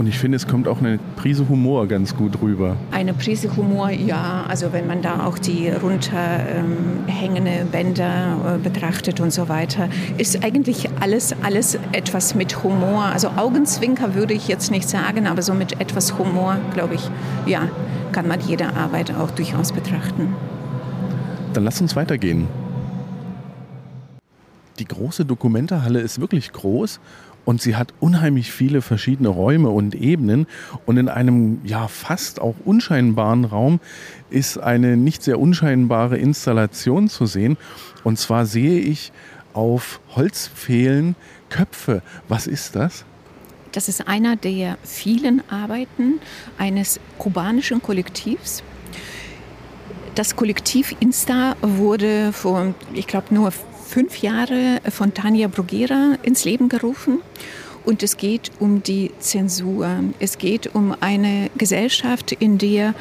[0.00, 2.74] Und ich finde, es kommt auch eine Prise Humor ganz gut rüber.
[2.90, 4.46] Eine Prise Humor, ja.
[4.48, 10.42] Also wenn man da auch die runterhängende ähm, Bänder äh, betrachtet und so weiter, ist
[10.42, 13.02] eigentlich alles, alles etwas mit Humor.
[13.12, 17.10] Also Augenzwinker würde ich jetzt nicht sagen, aber so mit etwas Humor, glaube ich,
[17.44, 17.68] ja,
[18.12, 20.34] kann man jede Arbeit auch durchaus betrachten.
[21.52, 22.48] Dann lass uns weitergehen.
[24.80, 27.00] die große Dokumentarhalle ist wirklich groß
[27.44, 30.46] und sie hat unheimlich viele verschiedene Räume und Ebenen.
[30.86, 33.80] Und in einem ja fast auch unscheinbaren Raum
[34.28, 37.56] ist eine nicht sehr unscheinbare Installation zu sehen.
[38.04, 39.12] Und zwar sehe ich
[39.52, 41.16] auf Holzpfählen
[41.48, 42.02] Köpfe.
[42.28, 43.04] Was ist das?
[43.72, 46.20] Das ist einer der vielen Arbeiten
[46.58, 48.62] eines kubanischen Kollektivs.
[50.16, 53.52] Das Kollektiv Insta wurde vor, ich glaube, nur
[53.90, 57.22] fünf Jahre von Tanja Bruguera ins Leben gerufen.
[57.84, 59.88] Und es geht um die Zensur.
[60.20, 62.94] Es geht um eine Gesellschaft, in der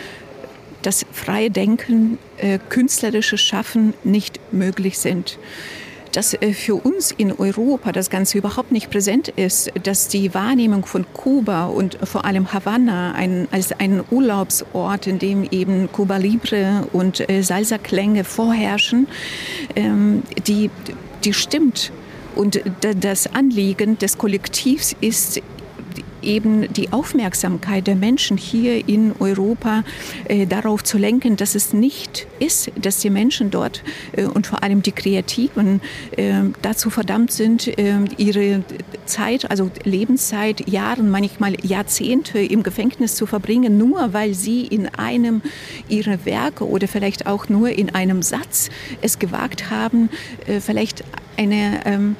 [0.81, 5.37] das freie Denken, äh, künstlerische Schaffen nicht möglich sind
[6.11, 10.85] dass äh, für uns in Europa das Ganze überhaupt nicht präsent ist, dass die Wahrnehmung
[10.85, 16.87] von Kuba und vor allem Havanna ein, als ein Urlaubsort, in dem eben Cuba Libre
[16.93, 19.07] und äh, Salsa-Klänge vorherrschen,
[19.75, 20.69] ähm, die,
[21.23, 21.91] die stimmt.
[22.35, 22.61] Und
[23.01, 25.41] das Anliegen des Kollektivs ist
[26.21, 29.83] eben die Aufmerksamkeit der Menschen hier in Europa
[30.25, 34.63] äh, darauf zu lenken, dass es nicht ist, dass die Menschen dort äh, und vor
[34.63, 38.63] allem die Kreativen äh, dazu verdammt sind, äh, ihre
[39.05, 45.41] Zeit, also Lebenszeit, Jahren, manchmal Jahrzehnte im Gefängnis zu verbringen, nur weil sie in einem
[45.87, 48.69] ihrer Werke oder vielleicht auch nur in einem Satz
[49.01, 50.09] es gewagt haben,
[50.47, 51.03] äh, vielleicht
[51.37, 52.15] eine, ähm,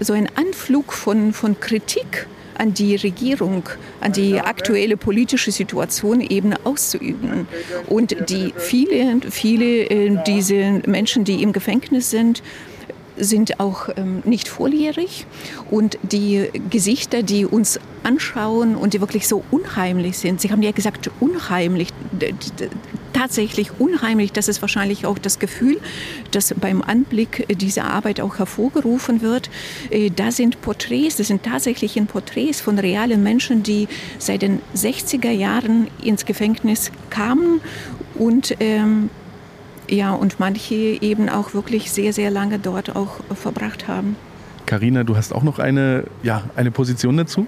[0.00, 2.26] so ein Anflug von, von Kritik
[2.58, 3.68] an die Regierung,
[4.00, 7.46] an die aktuelle politische Situation eben auszuüben.
[7.88, 12.42] Und die viele, viele äh, diese Menschen, die im Gefängnis sind,
[13.16, 15.26] sind auch ähm, nicht volljährig
[15.70, 20.72] und die Gesichter, die uns anschauen und die wirklich so unheimlich sind, Sie haben ja
[20.72, 21.88] gesagt, unheimlich,
[23.14, 25.78] tatsächlich unheimlich, das ist wahrscheinlich auch das Gefühl,
[26.32, 29.48] das beim Anblick dieser Arbeit auch hervorgerufen wird.
[29.90, 35.30] Äh, da sind Porträts, das sind tatsächlich Porträts von realen Menschen, die seit den 60er
[35.30, 37.60] Jahren ins Gefängnis kamen
[38.16, 39.08] und ähm,
[39.88, 44.16] ja, und manche eben auch wirklich sehr, sehr lange dort auch verbracht haben.
[44.66, 47.46] Karina, du hast auch noch eine, ja, eine Position dazu?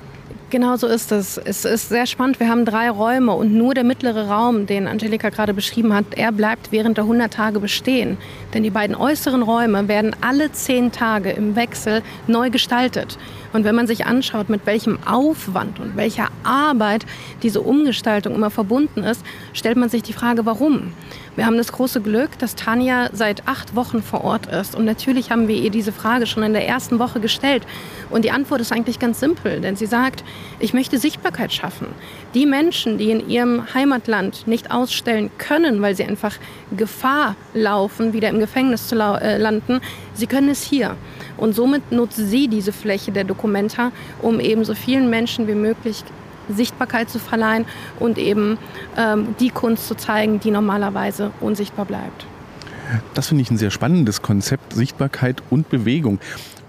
[0.49, 1.39] Genau so ist es.
[1.39, 2.39] Es ist sehr spannend.
[2.39, 6.31] Wir haben drei Räume und nur der mittlere Raum, den Angelika gerade beschrieben hat, er
[6.31, 8.17] bleibt während der 100 Tage bestehen.
[8.55, 13.19] Denn die beiden äußeren Räume werden alle zehn Tage im Wechsel neu gestaltet.
[13.53, 17.07] Und wenn man sich anschaut, mit welchem Aufwand und welcher Arbeit
[17.43, 20.93] diese Umgestaltung immer verbunden ist, stellt man sich die Frage, warum?
[21.37, 24.75] Wir haben das große Glück, dass Tanja seit acht Wochen vor Ort ist.
[24.75, 27.67] Und natürlich haben wir ihr diese Frage schon in der ersten Woche gestellt.
[28.09, 30.25] Und die Antwort ist eigentlich ganz simpel, denn sie sagt,
[30.61, 31.89] ich möchte Sichtbarkeit schaffen.
[32.33, 36.37] Die Menschen, die in ihrem Heimatland nicht ausstellen können, weil sie einfach
[36.75, 39.83] Gefahr laufen, wieder im Gefängnis zu äh, landen,
[40.15, 40.97] sie können es hier.
[41.37, 46.03] Und somit nutzt sie diese Fläche der Dokumenta, um eben so vielen Menschen wie möglich
[46.49, 47.65] Sichtbarkeit zu verleihen
[47.99, 48.59] und eben
[48.97, 52.27] ähm, die Kunst zu zeigen, die normalerweise unsichtbar bleibt.
[53.15, 56.21] Das finde ich ein sehr spannendes Konzept, Sichtbarkeit und Bewegung.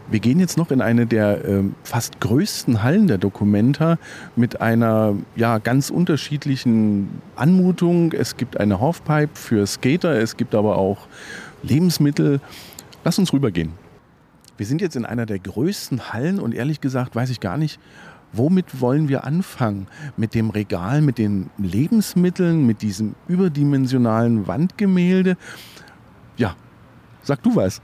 [0.10, 3.98] Wir gehen jetzt noch in eine der äh, fast größten Hallen der Dokumenta
[4.38, 8.14] mit einer ja, ganz unterschiedlichen Anmutung.
[8.14, 11.08] Es gibt eine Halfpipe für Skater, es gibt aber auch
[11.62, 12.40] Lebensmittel.
[13.04, 13.74] Lass uns rübergehen.
[14.56, 17.80] Wir sind jetzt in einer der größten Hallen und ehrlich gesagt weiß ich gar nicht,
[18.34, 19.88] Womit wollen wir anfangen?
[20.16, 25.38] Mit dem Regal, mit den Lebensmitteln, mit diesem überdimensionalen Wandgemälde?
[26.36, 26.56] Ja,
[27.24, 27.82] sag du was.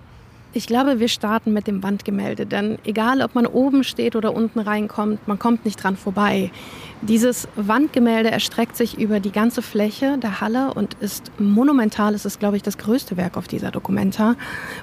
[0.55, 4.59] Ich glaube, wir starten mit dem Wandgemälde, denn egal, ob man oben steht oder unten
[4.59, 6.51] reinkommt, man kommt nicht dran vorbei.
[7.01, 12.13] Dieses Wandgemälde erstreckt sich über die ganze Fläche der Halle und ist monumental.
[12.13, 14.35] Es ist, glaube ich, das größte Werk auf dieser Dokumenta.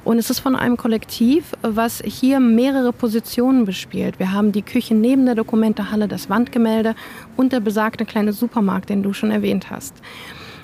[0.03, 4.19] Und es ist von einem Kollektiv, was hier mehrere Positionen bespielt.
[4.19, 6.97] Wir haben die Küche neben der Dokumenta-Halle, das Wandgemälde
[7.37, 9.95] und der besagte kleine Supermarkt, den du schon erwähnt hast.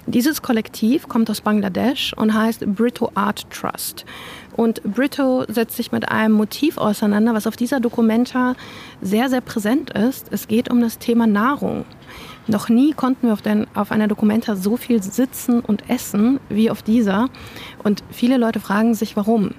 [0.09, 4.05] Dieses Kollektiv kommt aus Bangladesch und heißt Brito Art Trust.
[4.57, 8.55] Und Brito setzt sich mit einem Motiv auseinander, was auf dieser Dokumenta
[9.03, 10.29] sehr, sehr präsent ist.
[10.31, 11.85] Es geht um das Thema Nahrung.
[12.47, 16.71] Noch nie konnten wir auf, den, auf einer Dokumenta so viel sitzen und essen wie
[16.71, 17.29] auf dieser.
[17.83, 19.51] Und viele Leute fragen sich, warum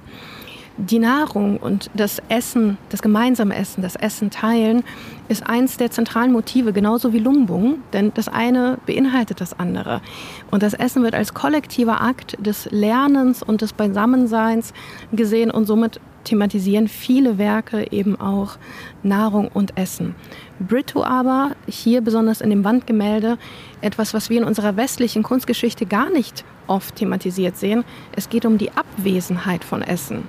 [0.77, 4.83] die Nahrung und das Essen, das gemeinsame Essen, das Essen teilen,
[5.27, 10.01] ist eins der zentralen Motive, genauso wie Lumbung, denn das eine beinhaltet das andere.
[10.51, 14.73] Und das Essen wird als kollektiver Akt des Lernens und des Beisammenseins
[15.11, 18.57] gesehen und somit thematisieren viele Werke eben auch
[19.01, 20.15] Nahrung und Essen.
[20.59, 23.37] Brito aber, hier besonders in dem Wandgemälde,
[23.81, 27.83] etwas, was wir in unserer westlichen Kunstgeschichte gar nicht oft thematisiert sehen.
[28.15, 30.23] Es geht um die Abwesenheit von Essen.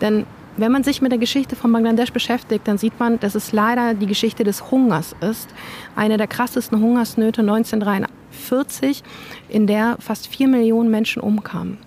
[0.00, 0.26] Denn
[0.56, 3.94] wenn man sich mit der Geschichte von Bangladesch beschäftigt, dann sieht man, dass es leider
[3.94, 5.48] die Geschichte des Hungers ist.
[5.96, 9.02] Eine der krassesten Hungersnöte 1943,
[9.48, 11.78] in der fast vier Millionen Menschen umkamen.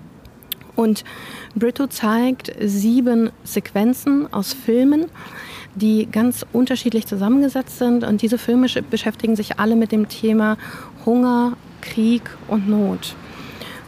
[0.76, 1.04] Und
[1.56, 5.06] Brito zeigt sieben Sequenzen aus Filmen,
[5.76, 8.04] die ganz unterschiedlich zusammengesetzt sind.
[8.04, 10.58] Und diese Filme beschäftigen sich alle mit dem Thema
[11.06, 13.16] Hunger, Krieg und Not.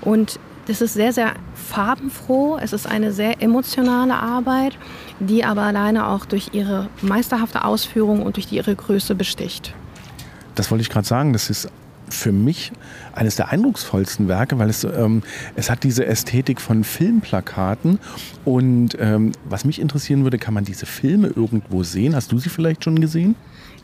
[0.01, 2.57] Und das ist sehr, sehr farbenfroh.
[2.61, 4.77] Es ist eine sehr emotionale Arbeit,
[5.19, 9.73] die aber alleine auch durch ihre meisterhafte Ausführung und durch ihre Größe besticht.
[10.55, 11.33] Das wollte ich gerade sagen.
[11.33, 11.69] Das ist
[12.09, 12.71] für mich
[13.13, 15.23] eines der eindrucksvollsten Werke, weil es, ähm,
[15.55, 17.99] es hat diese Ästhetik von Filmplakaten.
[18.45, 22.15] Und ähm, was mich interessieren würde, kann man diese Filme irgendwo sehen?
[22.15, 23.35] Hast du sie vielleicht schon gesehen?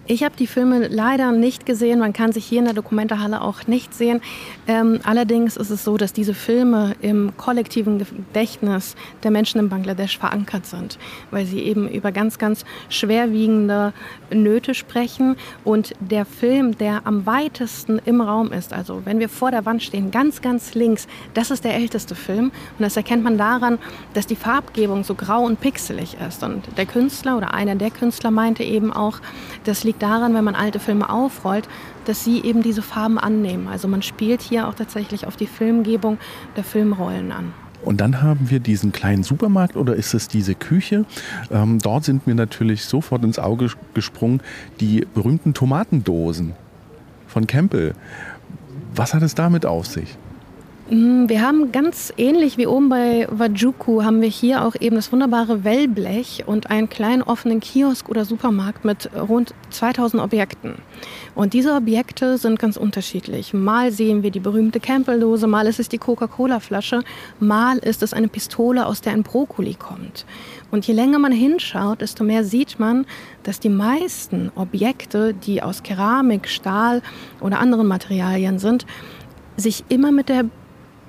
[0.05, 1.99] Ich habe die Filme leider nicht gesehen.
[1.99, 4.19] Man kann sich hier in der Dokumentarhalle auch nicht sehen.
[4.67, 10.17] Ähm, allerdings ist es so, dass diese Filme im kollektiven Gedächtnis der Menschen in Bangladesch
[10.17, 10.99] verankert sind,
[11.31, 13.93] weil sie eben über ganz, ganz schwerwiegende
[14.29, 15.37] Nöte sprechen.
[15.63, 19.83] Und der Film, der am weitesten im Raum ist, also wenn wir vor der Wand
[19.83, 22.51] stehen, ganz, ganz links, das ist der älteste Film.
[22.77, 23.79] Und das erkennt man daran,
[24.15, 26.43] dass die Farbgebung so grau und pixelig ist.
[26.43, 29.21] Und der Künstler oder einer der Künstler meinte eben auch,
[29.63, 31.67] das liegt daran, wenn man alte Filme aufrollt,
[32.05, 33.67] dass sie eben diese Farben annehmen.
[33.67, 36.17] Also man spielt hier auch tatsächlich auf die Filmgebung
[36.55, 37.53] der Filmrollen an.
[37.83, 41.05] Und dann haben wir diesen kleinen Supermarkt oder ist es diese Küche?
[41.51, 44.41] Ähm, dort sind mir natürlich sofort ins Auge gesprungen
[44.79, 46.53] die berühmten Tomatendosen
[47.27, 47.93] von Campbell.
[48.95, 50.17] Was hat es damit auf sich?
[50.93, 55.11] Mm, wir haben ganz ähnlich wie oben bei Wajuku haben wir hier auch eben das
[55.11, 60.75] wunderbare Wellblech und einen kleinen offenen Kiosk oder Supermarkt mit rund 2000 Objekten.
[61.33, 63.55] Und diese Objekte sind ganz unterschiedlich.
[63.55, 67.01] Mal sehen wir die berühmte Campbell-Dose, mal ist es die Coca-Cola-Flasche,
[67.39, 70.27] mal ist es eine Pistole, aus der ein Brokkoli kommt.
[70.69, 73.07] Und je länger man hinschaut, desto mehr sieht man,
[73.41, 77.01] dass die meisten Objekte, die aus Keramik, Stahl
[77.41, 78.85] oder anderen Materialien sind,
[79.57, 80.45] sich immer mit der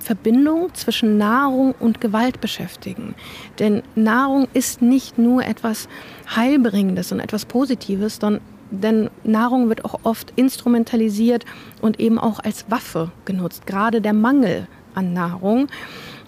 [0.05, 3.15] Verbindung zwischen Nahrung und Gewalt beschäftigen.
[3.59, 5.89] Denn Nahrung ist nicht nur etwas
[6.37, 8.19] Heilbringendes und etwas Positives,
[8.71, 11.47] denn Nahrung wird auch oft instrumentalisiert
[11.81, 13.67] und eben auch als Waffe genutzt.
[13.67, 15.69] Gerade der Mangel an Nahrung.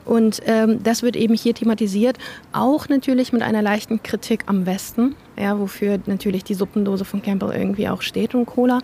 [0.07, 2.17] Und ähm, das wird eben hier thematisiert,
[2.53, 7.53] auch natürlich mit einer leichten Kritik am Westen, ja, wofür natürlich die Suppendose von Campbell
[7.53, 8.81] irgendwie auch steht und Cola.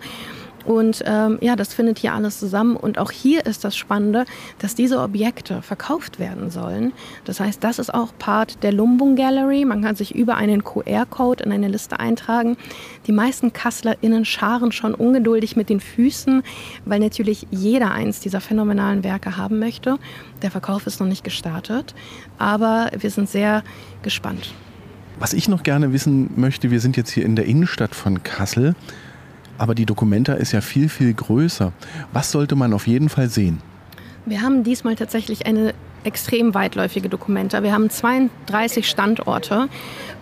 [0.65, 2.75] Und ähm, ja, das findet hier alles zusammen.
[2.75, 4.25] Und auch hier ist das Spannende,
[4.59, 6.93] dass diese Objekte verkauft werden sollen.
[7.25, 9.65] Das heißt, das ist auch Part der Lumbung Gallery.
[9.65, 12.57] Man kann sich über einen QR-Code in eine Liste eintragen.
[13.07, 16.43] Die meisten KasslerInnen scharen schon ungeduldig mit den Füßen,
[16.85, 19.97] weil natürlich jeder eins dieser phänomenalen Werke haben möchte.
[20.41, 21.93] Der Verkauf ist noch nicht gestartet,
[22.37, 23.63] aber wir sind sehr
[24.01, 24.53] gespannt.
[25.19, 28.75] Was ich noch gerne wissen möchte, wir sind jetzt hier in der Innenstadt von Kassel.
[29.63, 31.71] Aber die Documenta ist ja viel, viel größer.
[32.11, 33.61] Was sollte man auf jeden Fall sehen?
[34.25, 35.73] Wir haben diesmal tatsächlich eine
[36.03, 37.63] extrem weitläufige Documenta.
[37.63, 39.69] Wir haben 32 Standorte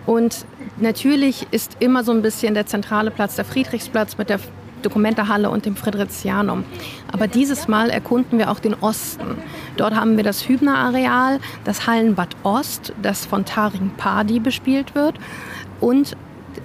[0.06, 4.38] und natürlich ist immer so ein bisschen der zentrale Platz der Friedrichsplatz mit der
[4.82, 6.62] Dokumentehalle und dem Fridericianum.
[7.10, 9.38] Aber dieses Mal erkunden wir auch den Osten.
[9.76, 15.16] Dort haben wir das Hübner-Areal, das Hallenbad Ost, das von Taring Padi bespielt wird
[15.80, 16.16] und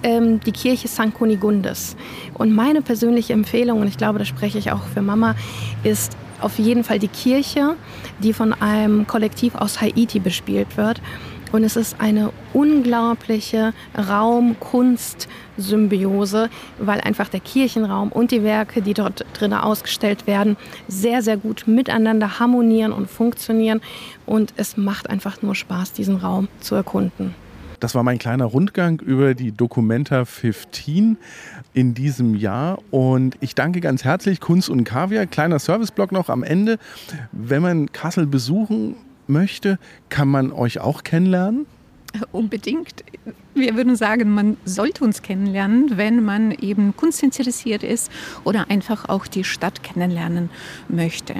[0.02, 1.14] ähm, die Kirche St.
[1.14, 1.96] Kunigundes.
[2.34, 5.34] Und meine persönliche Empfehlung, und ich glaube, da spreche ich auch für Mama,
[5.84, 7.76] ist auf jeden Fall die Kirche,
[8.20, 11.00] die von einem Kollektiv aus Haiti bespielt wird.
[11.50, 19.24] Und es ist eine unglaubliche Raum-Kunst-Symbiose, weil einfach der Kirchenraum und die Werke, die dort
[19.32, 23.80] drinnen ausgestellt werden, sehr, sehr gut miteinander harmonieren und funktionieren.
[24.26, 27.34] Und es macht einfach nur Spaß, diesen Raum zu erkunden.
[27.80, 31.16] Das war mein kleiner Rundgang über die Documenta 15
[31.74, 32.78] in diesem Jahr.
[32.90, 35.26] Und ich danke ganz herzlich Kunst und Kaviar.
[35.26, 36.78] Kleiner Serviceblock noch am Ende.
[37.30, 38.96] Wenn man Kassel besuchen
[39.28, 41.66] möchte, kann man euch auch kennenlernen?
[42.32, 43.04] Unbedingt.
[43.54, 48.10] Wir würden sagen, man sollte uns kennenlernen, wenn man eben kunstinteressiert ist
[48.44, 50.48] oder einfach auch die Stadt kennenlernen
[50.88, 51.34] möchte.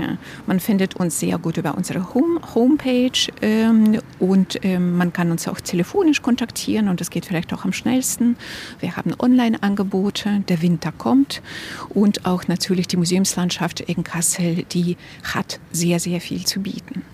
[0.47, 5.49] Man findet uns sehr gut über unsere Home Homepage ähm, und ähm, man kann uns
[5.49, 8.37] auch telefonisch kontaktieren und das geht vielleicht auch am schnellsten.
[8.81, 11.41] Wir haben Online-Angebote, der Winter kommt
[11.89, 17.05] und auch natürlich die Museumslandschaft in Kassel, die hat sehr, sehr viel zu bieten.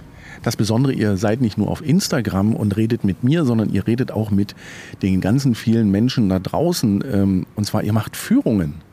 [0.43, 4.13] Das Besondere, ihr seid nicht nur auf Instagram und redet mit mir, sondern ihr redet
[4.13, 4.55] auch mit
[5.03, 7.05] den ganzen vielen Menschen da draußen.
[7.11, 8.84] Ähm, und zwar, ihr macht Führungen.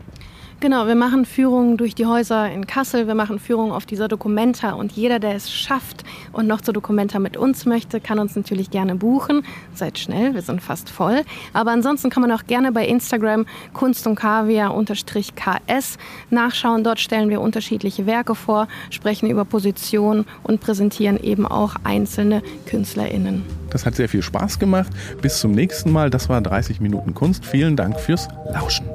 [0.61, 4.73] Genau, wir machen Führungen durch die Häuser in Kassel, wir machen Führungen auf dieser Documenta
[4.73, 6.03] und jeder, der es schafft
[6.33, 9.41] und noch zur Documenta mit uns möchte, kann uns natürlich gerne buchen.
[9.73, 11.23] Seid schnell, wir sind fast voll.
[11.53, 15.97] Aber ansonsten kann man auch gerne bei Instagram Kunst und Kaviar-KS
[16.29, 16.83] nachschauen.
[16.83, 23.43] Dort stellen wir unterschiedliche Werke vor, sprechen über Positionen und präsentieren eben auch einzelne KünstlerInnen.
[23.71, 24.91] Das hat sehr viel Spaß gemacht.
[25.23, 26.11] Bis zum nächsten Mal.
[26.11, 27.47] Das war 30 Minuten Kunst.
[27.47, 28.85] Vielen Dank fürs Lauschen.